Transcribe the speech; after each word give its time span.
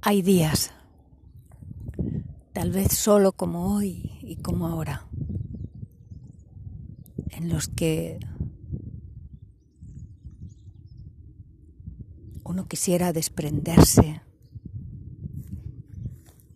Hay 0.00 0.22
días, 0.22 0.70
tal 2.52 2.70
vez 2.70 2.92
solo 2.92 3.32
como 3.32 3.74
hoy 3.74 4.18
y 4.22 4.36
como 4.36 4.68
ahora, 4.68 5.06
en 7.30 7.48
los 7.48 7.66
que 7.68 8.20
uno 12.44 12.68
quisiera 12.68 13.12
desprenderse 13.12 14.22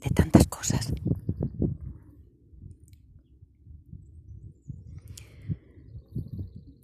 de 0.00 0.10
tantas 0.14 0.46
cosas. 0.46 0.92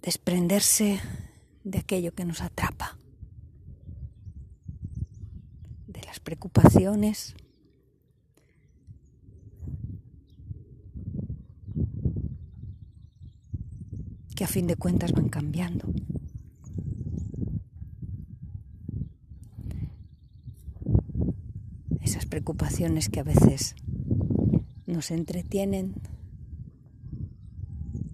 Desprenderse 0.01 0.99
de 1.63 1.79
aquello 1.79 2.13
que 2.13 2.25
nos 2.25 2.41
atrapa. 2.41 2.98
Preocupaciones, 6.29 7.35
que 14.35 14.43
a 14.43 14.47
fin 14.47 14.67
de 14.67 14.75
cuentas 14.75 15.11
van 15.11 15.29
cambiando. 15.29 15.91
Esas 21.99 22.27
preocupaciones 22.27 23.09
que 23.09 23.21
a 23.21 23.23
veces 23.23 23.73
nos 24.85 25.09
entretienen 25.09 25.95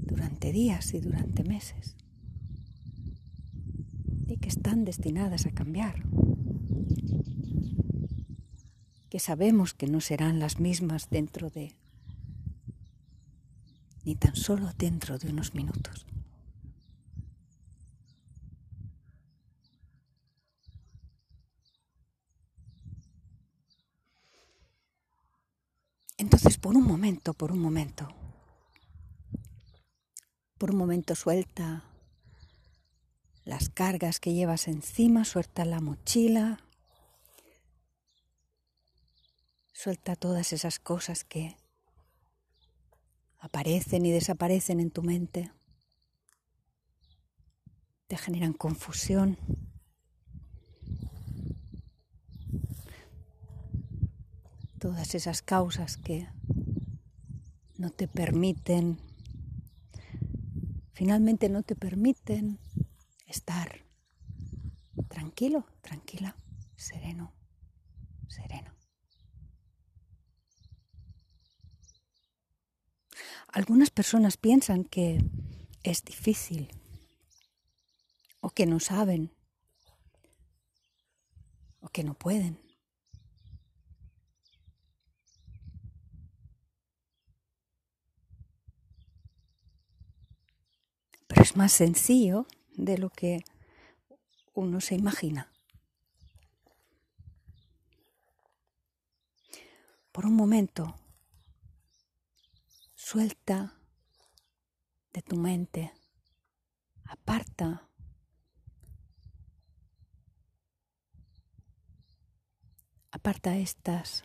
durante 0.05 0.53
días 0.53 0.93
y 0.93 1.01
durante 1.01 1.43
meses 1.43 1.97
y 4.25 4.37
que 4.37 4.47
están 4.47 4.85
destinadas 4.85 5.45
a 5.47 5.51
cambiar 5.51 6.05
que 9.15 9.19
sabemos 9.21 9.73
que 9.73 9.87
no 9.87 10.01
serán 10.01 10.39
las 10.39 10.59
mismas 10.59 11.09
dentro 11.09 11.49
de, 11.49 11.73
ni 14.03 14.17
tan 14.17 14.35
solo 14.35 14.73
dentro 14.77 15.17
de 15.17 15.29
unos 15.29 15.55
minutos. 15.55 16.05
Entonces, 26.17 26.57
por 26.57 26.75
un 26.75 26.83
momento, 26.83 27.33
por 27.33 27.53
un 27.53 27.59
momento, 27.59 28.13
por 30.57 30.71
un 30.71 30.77
momento 30.77 31.15
suelta 31.15 31.85
las 33.45 33.69
cargas 33.69 34.19
que 34.19 34.33
llevas 34.33 34.67
encima, 34.67 35.23
suelta 35.23 35.63
la 35.63 35.79
mochila, 35.79 36.64
Suelta 39.85 40.15
todas 40.15 40.51
esas 40.51 40.79
cosas 40.79 41.23
que 41.23 41.57
aparecen 43.37 44.03
y 44.07 44.11
desaparecen 44.11 44.79
en 44.79 44.89
tu 44.89 45.03
mente. 45.03 45.51
Te 48.07 48.17
generan 48.17 48.53
confusión. 48.53 49.37
Todas 54.79 55.13
esas 55.13 55.43
causas 55.43 55.97
que 55.97 56.27
no 57.77 57.91
te 57.91 58.07
permiten, 58.07 58.97
finalmente 60.93 61.47
no 61.47 61.61
te 61.61 61.75
permiten 61.75 62.57
estar 63.27 63.83
tranquilo, 65.09 65.67
tranquila, 65.83 66.35
sereno, 66.75 67.31
sereno. 68.27 68.74
Algunas 73.47 73.89
personas 73.89 74.37
piensan 74.37 74.83
que 74.83 75.23
es 75.83 76.03
difícil 76.03 76.69
o 78.41 78.49
que 78.49 78.65
no 78.65 78.79
saben 78.79 79.31
o 81.79 81.89
que 81.89 82.03
no 82.03 82.13
pueden. 82.13 82.59
Pero 91.27 91.41
es 91.41 91.55
más 91.55 91.71
sencillo 91.71 92.47
de 92.75 92.97
lo 92.97 93.09
que 93.09 93.43
uno 94.53 94.81
se 94.81 94.95
imagina. 94.95 95.51
Por 100.11 100.25
un 100.25 100.35
momento 100.35 100.95
Suelta 103.07 103.71
de 105.13 105.21
tu 105.21 105.35
mente, 105.35 105.93
aparta 107.03 107.87
aparta 113.11 113.57
estas 113.57 114.23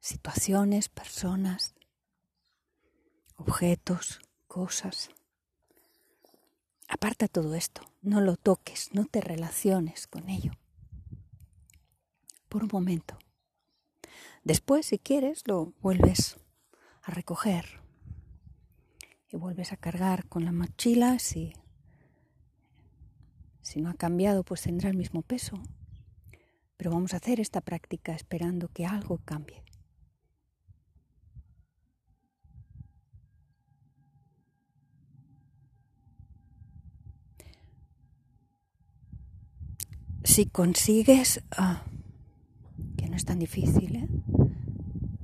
situaciones, 0.00 0.88
personas, 0.88 1.76
objetos, 3.36 4.18
cosas. 4.48 5.10
Aparta 6.88 7.28
todo 7.28 7.54
esto, 7.54 7.82
no 8.02 8.20
lo 8.20 8.36
toques, 8.36 8.92
no 8.92 9.04
te 9.04 9.20
relaciones 9.20 10.08
con 10.08 10.30
ello. 10.30 10.50
Por 12.48 12.64
un 12.64 12.70
momento. 12.72 13.16
Después, 14.44 14.86
si 14.86 14.98
quieres, 14.98 15.42
lo 15.46 15.72
vuelves 15.80 16.36
a 17.02 17.10
recoger 17.10 17.80
y 19.28 19.36
vuelves 19.36 19.72
a 19.72 19.76
cargar 19.76 20.28
con 20.28 20.44
la 20.44 20.52
mochila. 20.52 21.18
Si, 21.18 21.52
si 23.62 23.80
no 23.80 23.90
ha 23.90 23.94
cambiado, 23.94 24.44
pues 24.44 24.62
tendrá 24.62 24.90
el 24.90 24.96
mismo 24.96 25.22
peso. 25.22 25.60
Pero 26.76 26.90
vamos 26.90 27.14
a 27.14 27.16
hacer 27.16 27.40
esta 27.40 27.60
práctica 27.60 28.14
esperando 28.14 28.68
que 28.68 28.86
algo 28.86 29.18
cambie. 29.24 29.62
Si 40.24 40.46
consigues, 40.46 41.42
ah, 41.52 41.84
tan 43.26 43.38
difícil, 43.40 43.96
¿eh? 43.96 44.08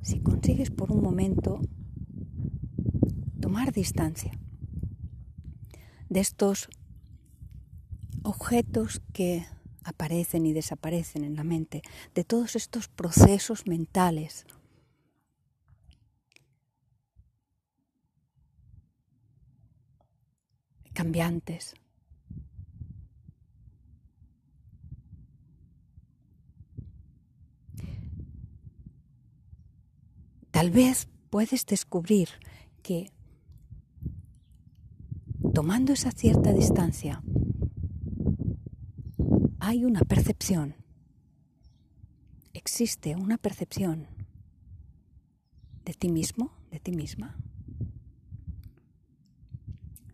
si 0.01 0.19
consigues 0.19 0.69
por 0.69 0.91
un 0.91 1.01
momento 1.01 1.61
tomar 3.39 3.71
distancia 3.71 4.31
de 6.09 6.19
estos 6.19 6.67
objetos 8.21 9.01
que 9.13 9.45
aparecen 9.83 10.45
y 10.45 10.53
desaparecen 10.53 11.23
en 11.23 11.35
la 11.35 11.43
mente, 11.43 11.81
de 12.13 12.23
todos 12.23 12.55
estos 12.55 12.87
procesos 12.87 13.65
mentales. 13.67 14.45
cambiantes. 20.93 21.73
Tal 30.63 30.71
vez 30.71 31.09
puedes 31.29 31.65
descubrir 31.65 32.29
que 32.83 33.11
tomando 35.53 35.91
esa 35.91 36.11
cierta 36.11 36.53
distancia 36.53 37.21
hay 39.59 39.83
una 39.83 39.99
percepción, 39.99 40.73
existe 42.53 43.13
una 43.17 43.37
percepción 43.37 44.07
de 45.83 45.93
ti 45.95 46.07
mismo, 46.07 46.53
de 46.71 46.79
ti 46.79 46.93
misma, 46.93 47.35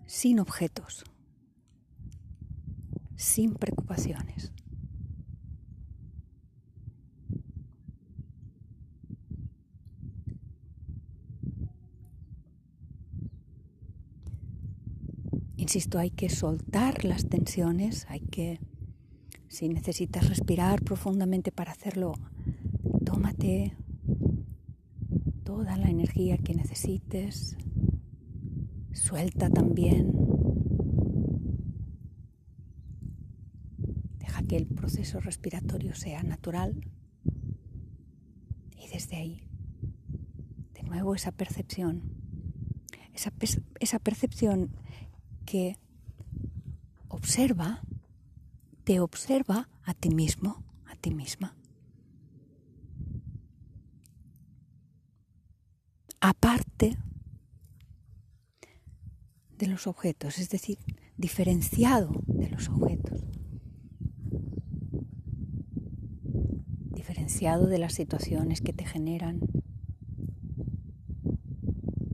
sin 0.07 0.39
objetos, 0.39 1.03
sin 3.17 3.53
preocupaciones. 3.53 4.51
Insisto, 15.69 15.99
hay 15.99 16.09
que 16.09 16.29
soltar 16.29 17.05
las 17.05 17.29
tensiones, 17.29 18.07
hay 18.09 18.21
que, 18.21 18.59
si 19.49 19.69
necesitas 19.69 20.27
respirar 20.27 20.81
profundamente 20.81 21.51
para 21.51 21.73
hacerlo, 21.73 22.15
tómate 23.05 23.77
toda 25.43 25.77
la 25.77 25.91
energía 25.91 26.39
que 26.39 26.55
necesites, 26.55 27.55
suelta 28.93 29.51
también, 29.51 30.11
deja 34.17 34.41
que 34.41 34.57
el 34.57 34.65
proceso 34.65 35.19
respiratorio 35.19 35.93
sea 35.93 36.23
natural 36.23 36.81
y 38.75 38.87
desde 38.91 39.17
ahí, 39.17 39.43
de 40.73 40.81
nuevo 40.81 41.13
esa 41.13 41.31
percepción, 41.31 42.01
esa, 43.13 43.31
esa 43.79 43.99
percepción 43.99 44.71
que 45.49 45.79
observa, 47.07 47.81
te 48.83 48.99
observa 48.99 49.67
a 49.83 49.95
ti 49.95 50.09
mismo, 50.09 50.63
a 50.85 50.95
ti 50.95 51.09
misma. 51.09 51.57
Aparte 56.21 56.97
de 59.57 59.65
los 59.65 59.87
objetos, 59.87 60.37
es 60.37 60.49
decir, 60.49 60.77
diferenciado 61.17 62.11
de 62.27 62.49
los 62.51 62.69
objetos, 62.69 63.19
diferenciado 66.91 67.65
de 67.65 67.79
las 67.79 67.93
situaciones 67.93 68.61
que 68.61 68.73
te 68.73 68.85
generan 68.85 69.39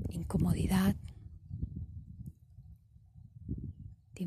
incomodidad, 0.09 0.94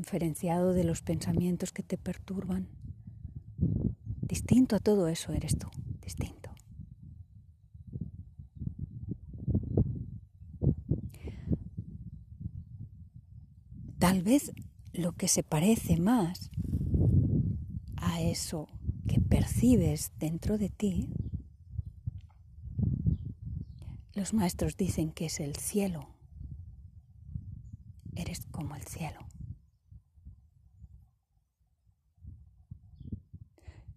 diferenciado 0.09 0.73
de 0.73 0.83
los 0.83 1.03
pensamientos 1.03 1.71
que 1.71 1.83
te 1.83 1.95
perturban. 1.95 2.67
Distinto 4.23 4.75
a 4.75 4.79
todo 4.79 5.07
eso 5.07 5.33
eres 5.33 5.55
tú, 5.55 5.67
distinto. 6.01 6.49
Tal 13.99 14.23
vez 14.23 14.51
lo 14.93 15.11
que 15.11 15.27
se 15.27 15.43
parece 15.43 15.97
más 15.97 16.49
a 17.95 18.19
eso 18.19 18.67
que 19.07 19.21
percibes 19.21 20.11
dentro 20.17 20.57
de 20.57 20.69
ti, 20.69 21.13
los 24.15 24.33
maestros 24.33 24.75
dicen 24.75 25.11
que 25.11 25.27
es 25.27 25.39
el 25.39 25.55
cielo. 25.55 26.09
Eres 28.15 28.47
como 28.47 28.75
el 28.75 28.81
cielo. 28.87 29.28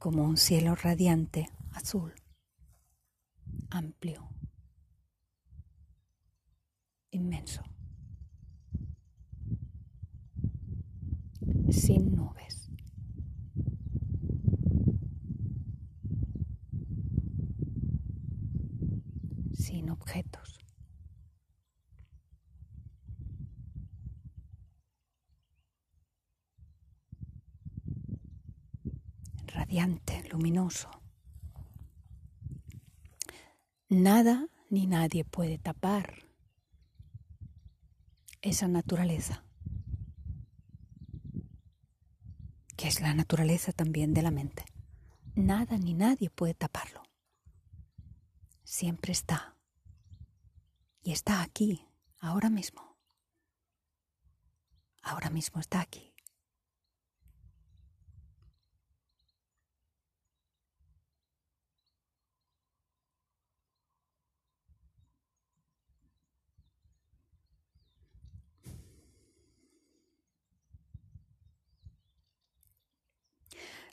Como 0.02 0.25
un 0.25 0.37
cielo 0.37 0.75
radiante, 0.75 1.49
azul, 1.70 2.12
amplio, 3.70 4.28
inmenso. 7.12 7.62
sin 19.54 19.88
objetos. 19.88 20.58
Radiante, 29.72 30.22
luminoso. 30.28 30.90
Nada 33.88 34.46
ni 34.69 34.86
nadie 34.86 35.24
puede 35.24 35.56
tapar 35.56 36.28
esa 38.42 38.69
naturaleza. 38.69 39.46
que 42.76 42.88
es 42.88 43.00
la 43.00 43.14
naturaleza 43.14 43.72
también 43.72 44.12
de 44.12 44.20
la 44.20 44.30
mente. 44.30 44.66
Nada 45.36 45.78
ni 45.78 45.94
nadie 45.94 46.28
puede 46.28 46.52
taparlo. 46.52 47.02
Siempre 48.64 49.12
está. 49.12 49.56
Y 51.02 51.12
está 51.12 51.40
aquí, 51.40 51.88
ahora 52.18 52.50
mismo. 52.50 52.98
Ahora 55.02 55.30
mismo 55.30 55.60
está 55.62 55.80
aquí. 55.80 56.12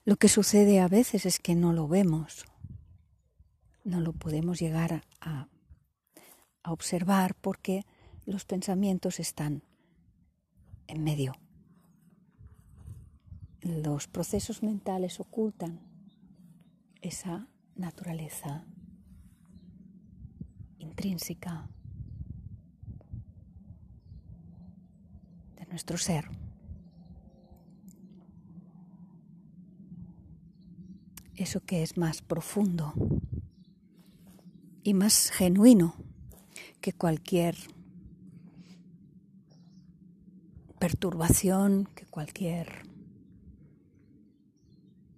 Lo 0.05 0.15
que 0.15 0.29
sucede 0.29 0.79
a 0.79 0.87
veces 0.87 1.25
es 1.25 1.39
que 1.39 1.55
no 1.55 1.73
lo 1.73 1.87
vemos, 1.87 2.45
no 3.83 3.99
lo 3.99 4.13
podemos 4.13 4.59
llegar 4.59 5.03
a, 5.21 5.47
observar 6.63 7.33
porque 7.35 7.85
los 8.25 8.45
pensamientos 8.45 9.19
están 9.19 9.63
en 10.87 11.03
medio. 11.03 11.33
Los 13.61 14.07
procesos 14.07 14.61
mentales 14.61 15.19
ocultan 15.19 15.79
esa 17.01 17.47
naturaleza 17.75 18.65
intrínseca 20.77 21.69
de 25.55 25.65
nuestro 25.65 25.97
ser. 25.97 26.38
Eso 31.39 31.61
que 31.61 31.83
es 31.83 31.97
más 31.97 32.21
profundo 32.21 32.93
y 34.83 34.93
más 34.93 35.31
genuino 35.31 35.95
que 36.81 36.91
cualquier 36.91 37.55
perturbación, 40.79 41.87
que 41.95 42.05
cualquier 42.05 42.83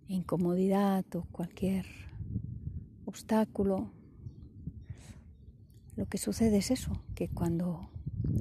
incomodidad 0.07 1.05
o 1.15 1.23
cualquier 1.31 1.85
obstáculo. 3.05 3.91
Lo 5.95 6.05
que 6.07 6.17
sucede 6.17 6.57
es 6.57 6.71
eso, 6.71 7.01
que 7.15 7.29
cuando 7.29 7.89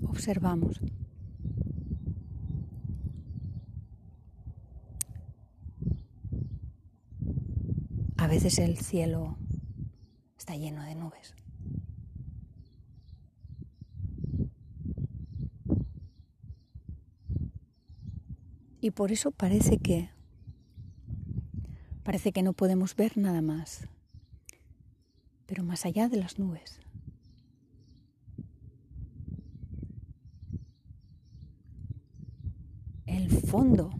observamos 0.06 0.80
veces 8.30 8.60
el 8.60 8.78
cielo 8.78 9.36
está 10.38 10.54
lleno 10.54 10.84
de 10.84 10.94
nubes. 10.94 11.34
Y 18.80 18.92
por 18.92 19.10
eso 19.10 19.32
parece 19.32 19.78
que 19.78 20.10
parece 22.04 22.30
que 22.32 22.42
no 22.42 22.52
podemos 22.52 22.94
ver 22.94 23.18
nada 23.18 23.42
más. 23.42 23.88
Pero 25.46 25.64
más 25.64 25.84
allá 25.84 26.08
de 26.08 26.16
las 26.16 26.38
nubes 26.38 26.80
el 33.06 33.28
fondo 33.28 33.99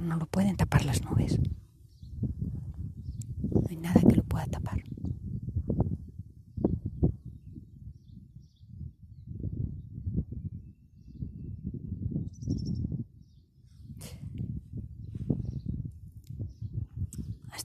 no 0.00 0.16
lo 0.16 0.26
pueden 0.26 0.56
tapar 0.56 0.84
las 0.84 1.04
nubes. 1.04 1.38
No 3.50 3.62
hay 3.68 3.76
nada 3.76 4.00
que 4.00 4.16
lo 4.16 4.24
pueda 4.24 4.46
tapar. 4.46 4.82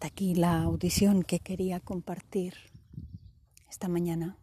Aquí 0.06 0.36
la 0.36 0.62
audición 0.62 1.24
que 1.24 1.40
quería 1.40 1.80
compartir 1.80 2.54
esta 3.68 3.88
mañana. 3.88 4.38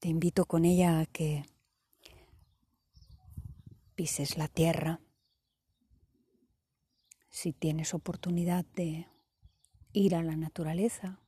Te 0.00 0.08
invito 0.08 0.44
con 0.44 0.66
ella 0.66 1.00
a 1.00 1.06
que 1.06 1.46
pises 3.94 4.36
la 4.36 4.48
tierra, 4.48 5.00
si 7.30 7.54
tienes 7.54 7.94
oportunidad 7.94 8.66
de 8.74 9.06
ir 9.94 10.14
a 10.14 10.22
la 10.22 10.36
naturaleza, 10.36 11.22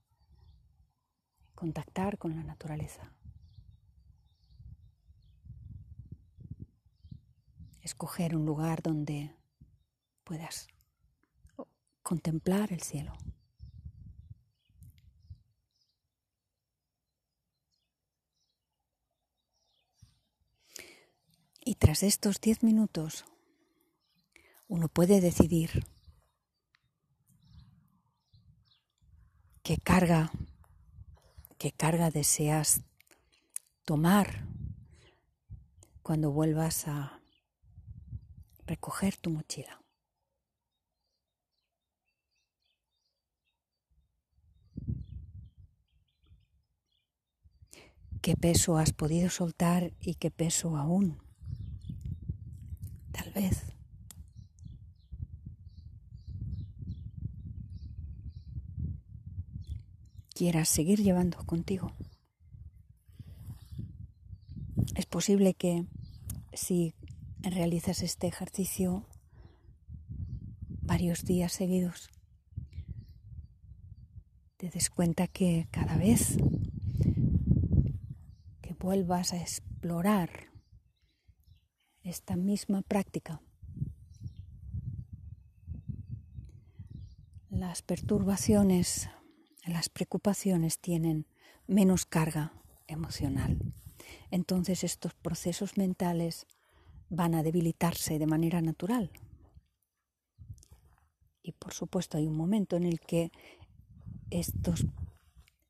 contactar 1.54 2.18
con 2.18 2.36
la 2.36 2.44
naturaleza. 2.44 3.14
Escoger 7.82 8.36
un 8.36 8.46
lugar 8.46 8.82
donde 8.82 9.34
puedas 10.24 10.68
contemplar 12.02 12.72
el 12.72 12.82
cielo. 12.82 13.16
Y 21.62 21.74
tras 21.76 22.02
estos 22.02 22.40
diez 22.40 22.62
minutos, 22.62 23.26
uno 24.66 24.88
puede 24.88 25.20
decidir 25.20 25.86
qué 29.62 29.76
carga, 29.76 30.32
qué 31.58 31.70
carga 31.70 32.10
deseas 32.10 32.82
tomar 33.84 34.48
cuando 36.02 36.32
vuelvas 36.32 36.88
a 36.88 37.19
recoger 38.70 39.16
tu 39.16 39.30
mochila. 39.30 39.82
¿Qué 48.22 48.36
peso 48.36 48.78
has 48.78 48.92
podido 48.92 49.28
soltar 49.30 49.92
y 50.00 50.14
qué 50.14 50.30
peso 50.30 50.76
aún? 50.76 51.18
Tal 53.12 53.30
vez. 53.32 53.70
quieras 60.40 60.70
seguir 60.70 61.02
llevando 61.02 61.36
contigo. 61.44 61.92
Es 64.94 65.04
posible 65.04 65.52
que 65.52 65.84
si 66.54 66.94
realizas 67.42 68.02
este 68.02 68.26
ejercicio 68.26 69.06
varios 70.82 71.24
días 71.24 71.52
seguidos, 71.52 72.10
te 74.56 74.68
des 74.68 74.90
cuenta 74.90 75.26
que 75.26 75.68
cada 75.70 75.96
vez 75.96 76.36
que 78.60 78.74
vuelvas 78.74 79.32
a 79.32 79.38
explorar 79.40 80.50
esta 82.02 82.36
misma 82.36 82.82
práctica, 82.82 83.40
las 87.50 87.82
perturbaciones, 87.82 89.08
las 89.64 89.88
preocupaciones 89.88 90.78
tienen 90.78 91.26
menos 91.66 92.04
carga 92.04 92.52
emocional. 92.86 93.74
Entonces 94.30 94.82
estos 94.84 95.14
procesos 95.14 95.76
mentales 95.76 96.46
van 97.10 97.34
a 97.34 97.42
debilitarse 97.42 98.18
de 98.18 98.26
manera 98.26 98.62
natural. 98.62 99.10
Y 101.42 101.52
por 101.52 101.74
supuesto 101.74 102.16
hay 102.16 102.26
un 102.26 102.36
momento 102.36 102.76
en 102.76 102.84
el 102.84 103.00
que 103.00 103.32
estos, 104.30 104.86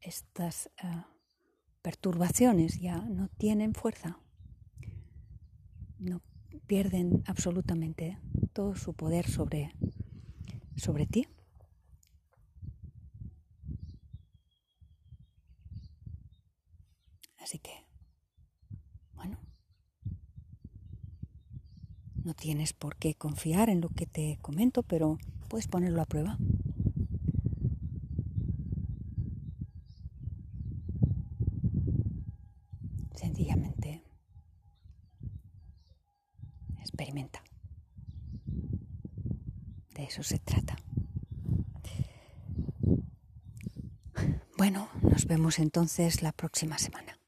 estas 0.00 0.70
uh, 0.84 1.02
perturbaciones 1.82 2.78
ya 2.78 2.98
no 2.98 3.28
tienen 3.28 3.74
fuerza, 3.74 4.20
no 5.98 6.20
pierden 6.66 7.22
absolutamente 7.26 8.18
todo 8.52 8.74
su 8.74 8.92
poder 8.92 9.28
sobre, 9.28 9.72
sobre 10.76 11.06
ti. 11.06 11.26
Así 17.38 17.58
que 17.58 17.79
No 22.24 22.34
tienes 22.34 22.72
por 22.72 22.96
qué 22.96 23.14
confiar 23.14 23.70
en 23.70 23.80
lo 23.80 23.88
que 23.88 24.06
te 24.06 24.38
comento, 24.42 24.82
pero 24.82 25.18
puedes 25.48 25.68
ponerlo 25.68 26.02
a 26.02 26.06
prueba. 26.06 26.38
Sencillamente 33.14 34.02
experimenta. 36.78 37.42
De 39.94 40.04
eso 40.04 40.22
se 40.22 40.38
trata. 40.38 40.76
Bueno, 44.56 44.88
nos 45.02 45.26
vemos 45.26 45.58
entonces 45.58 46.22
la 46.22 46.32
próxima 46.32 46.78
semana. 46.78 47.19